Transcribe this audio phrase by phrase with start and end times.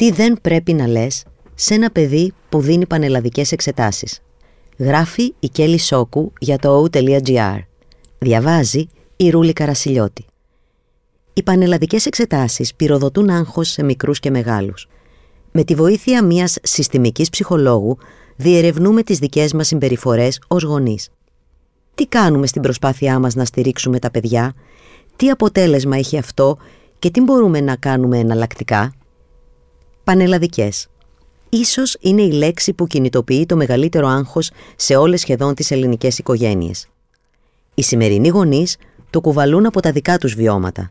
[0.00, 1.24] Τι δεν πρέπει να λες
[1.54, 4.20] σε ένα παιδί που δίνει πανελλαδικές εξετάσεις.
[4.78, 7.58] Γράφει η Κέλλη Σόκου για το o.gr.
[8.18, 8.86] Διαβάζει
[9.16, 10.24] η Ρούλη Καρασιλιώτη.
[11.32, 14.88] Οι πανελλαδικές εξετάσεις πυροδοτούν άγχος σε μικρούς και μεγάλους.
[15.52, 17.98] Με τη βοήθεια μιας συστημικής ψυχολόγου
[18.36, 21.08] διερευνούμε τις δικές μας συμπεριφορές ως γονείς.
[21.94, 24.54] Τι κάνουμε στην προσπάθειά μας να στηρίξουμε τα παιδιά,
[25.16, 26.58] τι αποτέλεσμα έχει αυτό
[26.98, 28.94] και τι μπορούμε να κάνουμε εναλλακτικά;
[30.10, 30.88] Πανελλαδικές.
[31.48, 36.88] Ίσως είναι η λέξη που κινητοποιεί το μεγαλύτερο άγχος σε όλες σχεδόν τις ελληνικές οικογένειες.
[37.74, 38.76] Οι σημερινοί γονείς
[39.10, 40.90] το κουβαλούν από τα δικά τους βιώματα.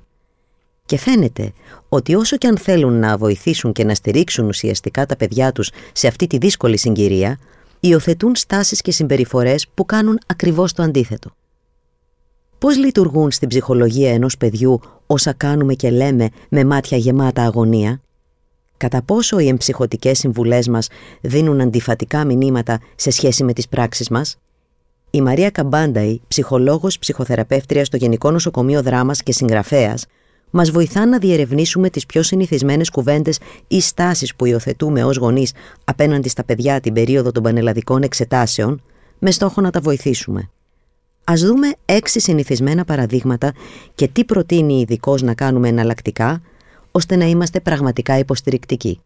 [0.85, 1.53] Και φαίνεται
[1.89, 6.07] ότι όσο και αν θέλουν να βοηθήσουν και να στηρίξουν ουσιαστικά τα παιδιά τους σε
[6.07, 7.39] αυτή τη δύσκολη συγκυρία,
[7.79, 11.31] υιοθετούν στάσεις και συμπεριφορές που κάνουν ακριβώς το αντίθετο.
[12.57, 18.01] Πώς λειτουργούν στην ψυχολογία ενός παιδιού όσα κάνουμε και λέμε με μάτια γεμάτα αγωνία,
[18.79, 20.87] κατά πόσο οι εμψυχωτικές συμβουλές μας
[21.21, 24.37] δίνουν αντιφατικά μηνύματα σε σχέση με τις πράξεις μας;
[25.09, 30.05] Η Μαρία Καμπάνταη, ψυχολόγος ψυχοθεραπεύτρια στο Γενικό Νοσοκομείο Δράμας και συγγραφέας,
[30.49, 36.29] μας βοηθά να διερευνήσουμε τις πιο συνηθισμένες κουβέντες ή στάσεις που υιοθετούμε ως γονείς απέναντι
[36.29, 38.81] στα παιδιά την περίοδο των πανελλαδικών εξετάσεων,
[39.19, 40.49] με στόχο να τα βοηθήσουμε.
[41.23, 43.53] Α δούμε έξι συνηθισμένα παραδείγματα
[43.95, 46.41] και τι προτείνει η ειδικός να κάνουμε εναλλακτικά,
[46.91, 49.01] ώστε να είμαστε πραγματικά υποστηρικτικοί.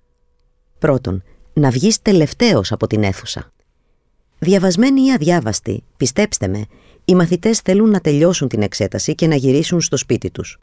[0.80, 3.52] Πρώτον, να βγεις τελευταίος από την αίθουσα.
[4.40, 6.66] Διαβασμένοι ή αδιάβαστοι, πιστέψτε με,
[7.06, 10.60] οι μαθητές θέλουν να τελειώσουν την εξέταση και να γυρίσουν στο σπίτι τους.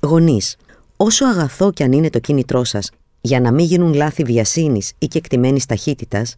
[0.00, 0.56] Γονείς,
[0.96, 5.06] όσο αγαθό κι αν είναι το κίνητρό σας για να μην γίνουν λάθη βιασύνης ή
[5.06, 6.36] κεκτημένης ταχύτητας,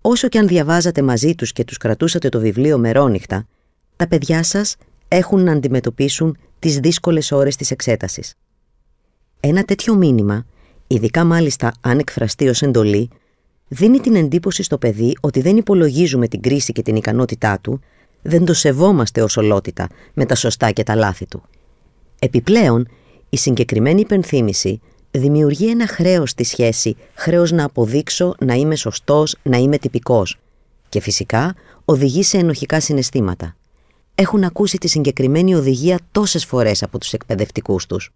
[0.00, 3.46] όσο κι αν διαβάζατε μαζί τους και τους κρατούσατε το βιβλίο μερόνυχτα,
[3.96, 4.76] τα παιδιά σας
[5.08, 8.34] έχουν να αντιμετωπίσουν τις δύσκολες ώρες της εξέτασης.
[9.40, 10.46] Ένα τέτοιο μήνυμα,
[10.86, 13.10] ειδικά μάλιστα αν εκφραστεί ως εντολή,
[13.68, 17.80] δίνει την εντύπωση στο παιδί ότι δεν υπολογίζουμε την κρίση και την ικανότητά του,
[18.22, 21.42] δεν το σεβόμαστε ως ολότητα με τα σωστά και τα λάθη του.
[22.18, 22.88] Επιπλέον,
[23.28, 29.56] η συγκεκριμένη υπενθύμηση δημιουργεί ένα χρέος στη σχέση, χρέος να αποδείξω να είμαι σωστός, να
[29.56, 30.38] είμαι τυπικός
[30.88, 31.54] και φυσικά
[31.84, 33.56] οδηγεί σε ενοχικά συναισθήματα.
[34.14, 38.12] Έχουν ακούσει τη συγκεκριμένη οδηγία τόσες φορές από τους εκπαιδευτικούς τους.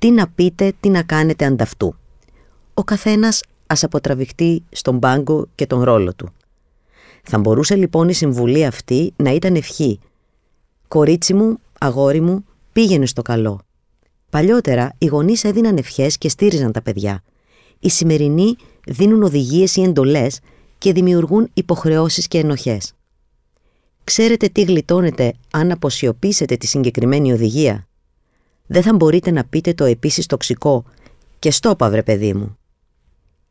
[0.00, 1.94] Τι να πείτε, τι να κάνετε ανταυτού.
[2.74, 6.28] Ο καθένας ας αποτραβηχτεί στον πάγκο και τον ρόλο του.
[7.22, 9.98] Θα μπορούσε λοιπόν η συμβουλή αυτή να ήταν ευχή.
[10.88, 13.60] «Κορίτσι μου, αγόρι μου, πήγαινε στο καλό».
[14.30, 17.22] Παλιότερα οι γονείς έδιναν ευχές και στήριζαν τα παιδιά.
[17.78, 18.56] Οι σημερινοί
[18.86, 20.40] δίνουν οδηγίες ή εντολές
[20.78, 22.92] και δημιουργούν υποχρεώσεις και ενοχές.
[24.04, 27.88] Ξέρετε τι γλιτώνετε αν αποσιωπήσετε τη συγκεκριμένη οδηγία;
[28.72, 30.84] Δεν θα μπορείτε να πείτε το επίσης τοξικό
[31.38, 32.58] και στόπα βρε παιδί μου.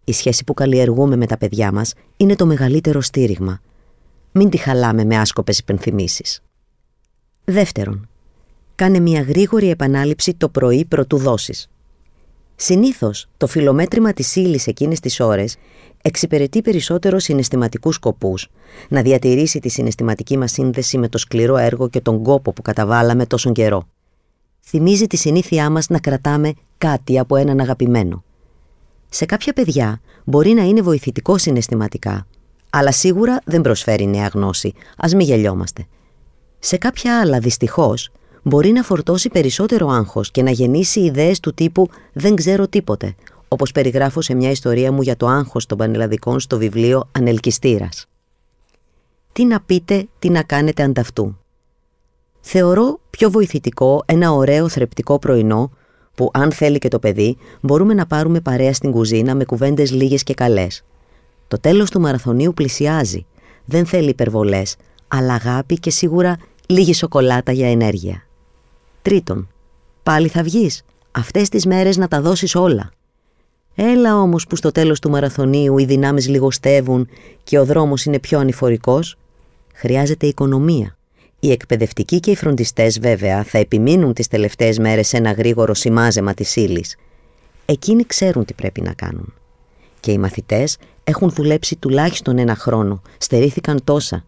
[0.03, 3.61] Η σχέση που καλλιεργούμε με τα παιδιά μας είναι το μεγαλύτερο στήριγμα.
[4.31, 6.41] Μην τη χαλάμε με άσκοπες υπενθυμίσεις.
[7.45, 8.09] Δεύτερον,
[8.75, 11.69] κάνε μια γρήγορη επανάληψη το πρωί πρωτού δώσεις.
[12.55, 15.55] Συνήθως, το φιλομέτρημα της ύλης εκείνες τις ώρες
[16.01, 18.47] εξυπηρετεί περισσότερο συναισθηματικούς σκοπούς,
[18.89, 23.25] να διατηρήσει τη συναισθηματική μας σύνδεση με το σκληρό έργο και τον κόπο που καταβάλαμε
[23.25, 23.87] τόσον καιρό.
[24.71, 28.23] Θυμίζει τη συνήθειά μας να κρατάμε κάτι από έναν αγαπημένο.
[29.09, 32.27] Σε κάποια παιδιά μπορεί να είναι βοηθητικό συναισθηματικά,
[32.69, 35.85] αλλά σίγουρα δεν προσφέρει νέα γνώση, ας μην γελιόμαστε.
[36.59, 38.11] Σε κάποια άλλα, δυστυχώς,
[38.43, 43.15] μπορεί να φορτώσει περισσότερο άγχος και να γεννήσει ιδέες του τύπου «δεν ξέρω τίποτε»,
[43.47, 48.05] όπως περιγράφω σε μια ιστορία μου για το άγχος των πανελλαδικών στο βιβλίο «Ανελκυστήρας».
[49.31, 51.38] Τι να πείτε, τι να κάνετε ανταυτού.
[52.41, 55.71] Θεωρώ πιο βοηθητικό ένα ωραίο θρεπτικό πρωινό
[56.15, 60.23] που αν θέλει και το παιδί μπορούμε να πάρουμε παρέα στην κουζίνα με κουβέντες λίγες
[60.23, 60.83] και καλές.
[61.47, 63.25] Το τέλος του μαραθωνίου πλησιάζει.
[63.65, 64.75] Δεν θέλει υπερβολές,
[65.07, 68.23] αλλά αγάπη και σίγουρα λίγη σοκολάτα για ενέργεια.
[69.01, 69.47] Τρίτον,
[70.03, 70.83] πάλι θα βγεις.
[71.11, 72.91] Αυτές τις μέρες να τα δώσεις όλα.
[73.75, 77.07] Έλα όμως που στο τέλος του μαραθωνίου οι δυνάμεις λιγοστεύουν
[77.43, 79.17] και ο δρόμος είναι πιο ανηφορικός.
[79.73, 80.97] Χρειάζεται οικονομία.
[81.39, 86.33] Οι εκπαιδευτικοί και οι φροντιστές βέβαια θα επιμείνουν τις τελευταίες μέρες σε ένα γρήγορο σημάζεμα
[86.33, 86.95] της ύλης.
[87.65, 89.33] Εκείνοι ξέρουν τι πρέπει να κάνουν.
[89.99, 94.25] Και οι μαθητές έχουν δουλέψει τουλάχιστον ένα χρόνο, στερήθηκαν τόσα.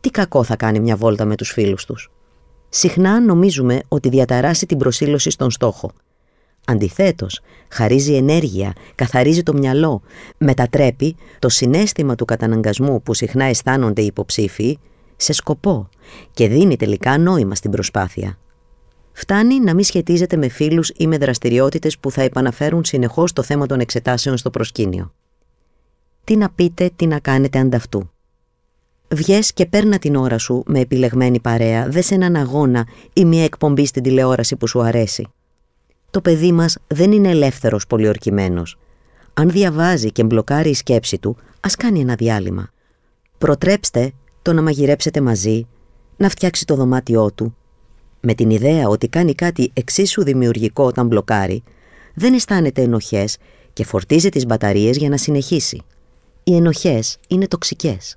[0.00, 2.10] Τι κακό θα κάνει μια βόλτα με τους φίλους τους
[2.74, 5.92] συχνά νομίζουμε ότι διαταράσει την προσήλωση στον στόχο.
[6.64, 10.02] Αντιθέτως, χαρίζει ενέργεια, καθαρίζει το μυαλό,
[10.38, 14.78] μετατρέπει το συνέστημα του καταναγκασμού που συχνά αισθάνονται οι υποψήφοι
[15.22, 15.88] σε σκοπό
[16.32, 18.38] και δίνει τελικά νόημα στην προσπάθεια.
[19.12, 23.66] Φτάνει να μην σχετίζεται με φίλους ή με δραστηριότητες που θα επαναφέρουν συνεχώς το θέμα
[23.66, 25.12] των εξετάσεων στο προσκήνιο.
[26.24, 28.10] Τι να πείτε, τι να κάνετε ανταυτού.
[29.08, 33.44] Βγες και παίρνα την ώρα σου με επιλεγμένη παρέα, δε σε έναν αγώνα ή μια
[33.44, 35.28] εκπομπή στην τηλεόραση που σου αρέσει.
[36.10, 38.78] Το παιδί μας δεν είναι ελεύθερος πολιορκημένος.
[39.34, 42.68] Αν διαβάζει και μπλοκάρει η σκέψη του, ας κάνει ένα διάλειμμα.
[43.38, 45.66] Προτρέψτε το να μαγειρέψετε μαζί,
[46.16, 47.56] να φτιάξει το δωμάτιό του.
[48.20, 51.62] Με την ιδέα ότι κάνει κάτι εξίσου δημιουργικό όταν μπλοκάρει,
[52.14, 53.36] δεν αισθάνεται ενοχές
[53.72, 55.82] και φορτίζει τις μπαταρίες για να συνεχίσει.
[56.44, 58.16] Οι ενοχές είναι τοξικές.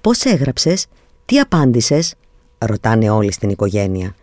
[0.00, 0.86] «Πώς έγραψες,
[1.24, 2.14] τι απάντησες»
[2.58, 4.14] ρωτάνε όλοι στην οικογένεια.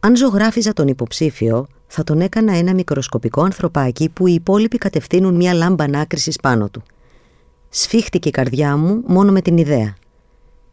[0.00, 5.54] Αν ζωγράφιζα τον υποψήφιο, θα τον έκανα ένα μικροσκοπικό ανθρωπάκι που οι υπόλοιποι κατευθύνουν μια
[5.54, 6.82] λάμπα ανάκρισης πάνω του.
[7.76, 9.94] Σφίχτηκε η καρδιά μου μόνο με την ιδέα.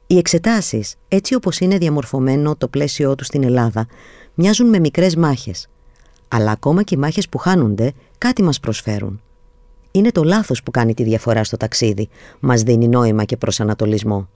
[0.07, 3.87] Οι εξετάσεις, έτσι όπως είναι διαμορφωμένο το πλαίσιο τους στην Ελλάδα,
[4.33, 5.67] μοιάζουν με μικρές μάχες.
[6.27, 9.21] Αλλά ακόμα και οι μάχες που χάνονται, κάτι μας προσφέρουν.
[9.91, 12.09] Είναι το λάθος που κάνει τη διαφορά στο ταξίδι,
[12.39, 14.29] μας δίνει νόημα και προσανατολισμό.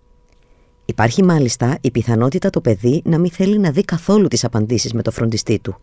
[0.85, 5.01] Υπάρχει μάλιστα η πιθανότητα το παιδί να μην θέλει να δει καθόλου τις απαντήσεις με
[5.01, 5.75] το φροντιστή του.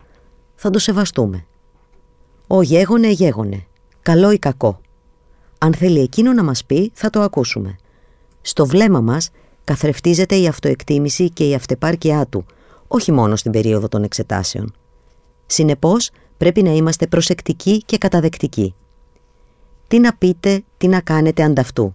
[0.55, 1.47] Θα το σεβαστούμε.
[2.47, 3.67] Ο γέγονε γέγονε.
[4.03, 4.81] Καλό ή κακό.
[5.65, 7.77] Αν θέλει εκείνο να μας πει, θα το ακούσουμε.
[8.41, 9.31] Στο βλέμμα μας
[9.65, 12.45] καθρεφτίζεται η αυτοεκτίμηση και η αυτεπάρκειά του,
[12.89, 14.75] όχι μόνο στην περίοδο των εξετάσεων.
[15.47, 18.75] Συνεπώς, πρέπει να είμαστε προσεκτικοί και καταδεκτικοί.
[19.89, 21.93] Τι να πείτε, τι να κάνετε ανταυτού.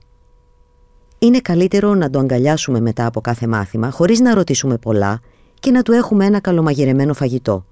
[1.19, 5.19] Είναι καλύτερο να το αγκαλιάσουμε μετά από κάθε μάθημα, χωρίς να ρωτήσουμε πολλά
[5.59, 7.65] και να του έχουμε ένα καλομαγειρεμένο φαγητό.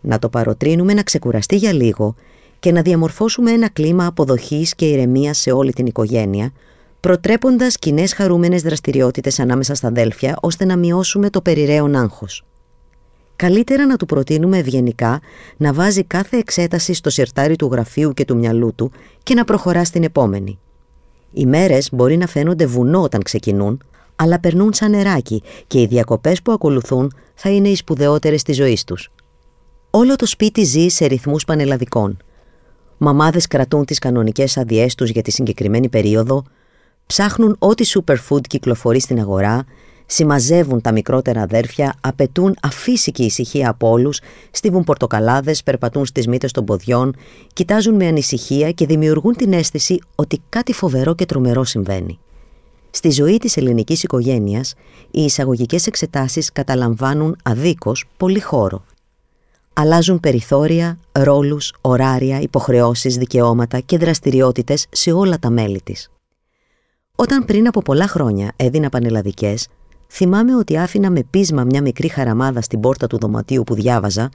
[0.00, 2.14] Να το παροτρύνουμε να ξεκουραστεί για λίγο
[2.64, 6.52] και να διαμορφώσουμε ένα κλίμα αποδοχής και ηρεμίας σε όλη την οικογένεια,
[7.00, 12.44] προτρέποντας κοινές χαρούμενες δραστηριότητες ανάμεσα στα αδέλφια, ώστε να μειώσουμε το περιραίον άγχος.
[13.36, 15.20] Καλύτερα να του προτείνουμε ευγενικά
[15.56, 19.84] να βάζει κάθε εξέταση στο σιρτάρι του γραφείου και του μυαλού του και να προχωρά
[19.84, 20.58] στην επόμενη.
[21.32, 23.82] Οι μέρες μπορεί να φαίνονται βουνό όταν ξεκινούν,
[24.16, 28.84] αλλά περνούν σαν νεράκι και οι διακοπές που ακολουθούν θα είναι οι σπουδαιότερες της ζωής
[28.84, 29.10] τους.
[29.90, 32.16] Όλο το σπίτι ζει σε ρυθμούς πανελλαδικών.
[32.98, 36.44] Μαμάδες κρατούν τις κανονικές αδειές τους για τη συγκεκριμένη περίοδο,
[37.06, 39.64] ψάχνουν ό,τι superfood κυκλοφορεί στην αγορά,
[40.06, 44.20] συμμαζεύουν τα μικρότερα αδέρφια, απαιτούν αφύσικη ησυχία από όλους,
[44.50, 47.16] στίβουν πορτοκαλάδες, περπατούν στις μύτες των ποδιών,
[47.52, 52.18] κοιτάζουν με ανησυχία και δημιουργούν την αίσθηση ότι κάτι φοβερό και τρομερό συμβαίνει.
[52.90, 54.74] Στη ζωή της ελληνικής οικογένειας,
[55.10, 58.84] οι εισαγωγικές εξετάσεις καταλαμβάνουν αδίκως πολύ χώρο.
[59.76, 66.10] Αλλάζουν περιθώρια, ρόλους, ωράρια, υποχρεώσεις, δικαιώματα και δραστηριότητες σε όλα τα μέλη της.
[67.16, 69.68] Όταν πριν από πολλά χρόνια έδινα πανελλαδικές,
[70.08, 74.30] θυμάμαι ότι άφηνα με πείσμα μια μικρή χαραμάδα στην πόρτα του δωματίου που διάβαζα,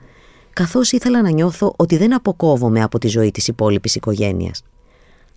[0.52, 4.62] καθώς ήθελα να νιώθω ότι δεν αποκόβομαι από τη ζωή της υπόλοιπης οικογένειας.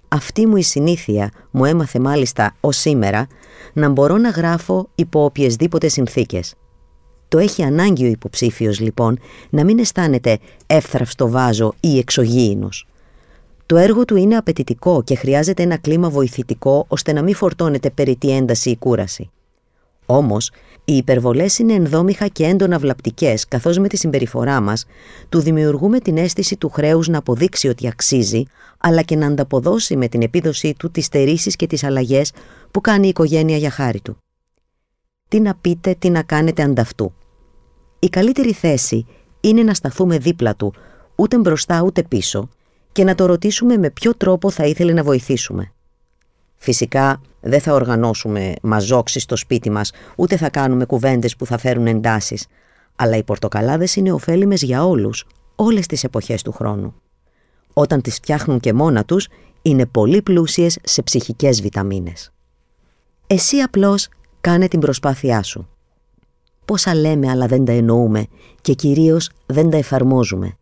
[0.08, 3.28] Αυτή μου η συνήθεια μου έμαθε μάλιστα ως σήμερα
[3.74, 6.54] να μπορώ να γράφω υπό οποιασδήποτε συνθήκες.
[7.34, 9.20] Το έχει ανάγκη ο υποψήφιος λοιπόν
[9.50, 12.88] να μην αισθάνεται εύθραυστο βάζο ή εξωγήινος.
[13.66, 18.16] Το έργο του είναι απαιτητικό και χρειάζεται ένα κλίμα βοηθητικό ώστε να μην φορτώνεται περί
[18.16, 19.30] τη ένταση ή κούραση.
[20.06, 20.52] Όμως,
[20.86, 24.86] οι υπερβολές είναι ενδόμηχα και έντονα βλαπτικές, καθώς με τη συμπεριφορά μας
[25.30, 28.44] του δημιουργούμε την αίσθηση του χρέους να αποδείξει ότι αξίζει,
[28.78, 32.32] αλλά και να ανταποδώσει με την επίδοσή του τις στερήσεις και τις αλλαγές
[32.72, 34.18] που κάνει η οικογένεια για χάρη του.
[35.28, 37.13] Τι να πείτε, τι να κάνετε ανταυτού.
[38.03, 39.05] Η καλύτερη θέση
[39.41, 40.74] είναι να σταθούμε δίπλα του,
[41.15, 42.50] ούτε μπροστά ούτε πίσω,
[42.91, 45.72] και να το ρωτήσουμε με ποιο τρόπο θα ήθελε να βοηθήσουμε.
[46.55, 51.88] Φυσικά δεν θα οργανώσουμε μαζόξει στο σπίτι μας, ούτε θα κάνουμε κουβέντες που θα φέρουν
[51.88, 52.48] εντάσεις.
[52.95, 56.93] Αλλά οι πορτοκαλάδες είναι ωφέλιμες για όλους, όλες τις εποχές του χρόνου.
[57.74, 59.27] Όταν τις φτιάχνουν και μόνα τους,
[59.62, 62.31] είναι πολύ πλούσιες σε ψυχικές βιταμίνες.
[63.27, 64.07] Εσύ απλώς
[64.41, 65.67] κάνε την προσπάθειά σου.
[66.65, 68.25] Πόσα λέμε αλλά δεν τα εννοούμε
[68.62, 70.58] και κυρίως δεν τα εφαρμόζουμε.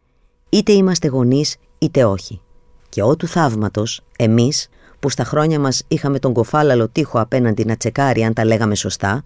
[0.49, 2.41] Είτε είμαστε γονείς είτε όχι.
[2.89, 7.75] Και ό του θαύματος, εμείς που στα χρόνια μας είχαμε τον κοφάλαλο τείχο απέναντι να
[7.75, 9.23] τσεκάρει αν τα λέγαμε σωστά,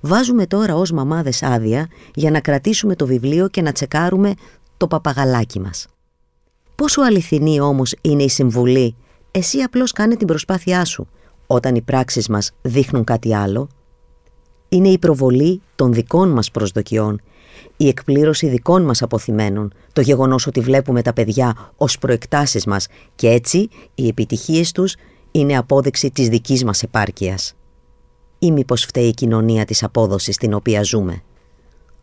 [0.00, 4.32] βάζουμε τώρα ως μαμάδες άδεια για να κρατήσουμε το βιβλίο και να τσεκάρουμε
[4.76, 5.86] το παπαγαλάκι μας.
[6.74, 8.96] Πόσο αληθινή όμως είναι η συμβουλή;
[9.30, 11.08] «Εσύ απλώς κάνε την προσπάθειά σου»
[11.46, 13.68] όταν οι πράξεις μας δείχνουν κάτι άλλο.
[14.76, 17.20] Είναι η προβολή των δικών μας προσδοκιών,
[17.76, 23.28] η εκπλήρωση δικών μας αποθυμένων, το γεγονός ότι βλέπουμε τα παιδιά ως προεκτάσεις μας και
[23.28, 24.96] έτσι οι επιτυχίες τους
[25.30, 27.54] είναι απόδειξη της δικής μας επάρκειας.
[28.38, 31.22] Ή μήπως φταίει η κοινωνία της απόδοσης στην οποία ζούμε.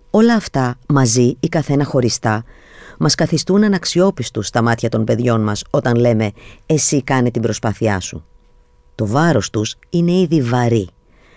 [0.09, 2.43] Όλα αυτά, μαζί ή καθένα χωριστά,
[2.97, 6.31] μας καθιστούν αναξιόπιστους στα μάτια των παιδιών μας όταν λέμε
[6.65, 8.25] «εσύ κάνε την προσπάθειά σου».
[8.95, 10.87] Το βάρος τους είναι ήδη βαρύ.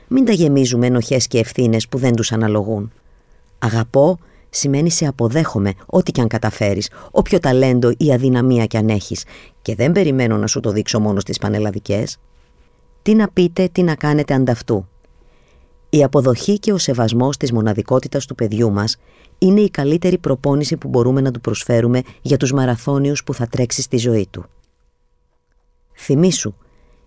[0.09, 2.93] Μην τα γεμίζουμε ενοχές και ευθύνες που δεν τους αναλογούν.
[3.59, 4.19] Αγαπώ
[4.51, 9.25] σημαίνει σε αποδέχομαι ό,τι και αν καταφέρεις, όποιο ταλέντο ή αδυναμία κι αν έχεις
[9.63, 12.19] και δεν περιμένω να σου το δείξω μόνος στις πανελλαδικές.
[13.03, 14.89] Τι να πείτε, τι να κάνετε ανταυτού.
[15.91, 18.97] Η αποδοχή και ο σεβασμός της μοναδικότητας του παιδιού μας
[19.39, 23.83] είναι η καλύτερη προπόνηση που μπορούμε να του προσφέρουμε για τους μαραθώνιους που θα τρέξει
[23.83, 24.45] στη ζωή του.
[25.95, 26.55] Θυμήσου,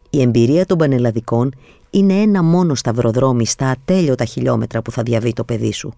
[0.09, 1.53] η εμπειρία των πανελλαδικών
[1.89, 5.93] είναι ένα μόνο σταυροδρόμι στα ατέλειωτα χιλιόμετρα που θα διαβεί το παιδί σου.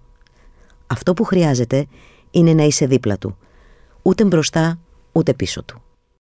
[0.88, 1.88] Αυτό που χρειάζεται
[2.31, 3.38] είναι να είσαι δίπλα του,
[4.01, 4.79] ούτε μπροστά
[5.12, 5.81] ούτε πίσω του.